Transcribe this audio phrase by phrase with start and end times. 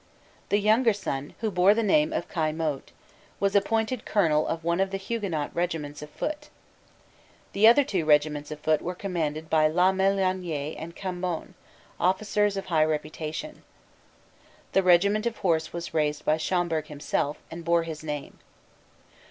[0.49, 2.91] The younger son, who bore the name of Caillemote,
[3.39, 6.49] was appointed colonel of one of the Huguenot regiments of foot.
[7.53, 11.53] The two other regiments of foot were commanded by La Melloniere and Cambon,
[11.99, 13.61] officers of high reputation.
[14.71, 18.39] The regiment of horse was raised by Schomberg himself, and bore his name.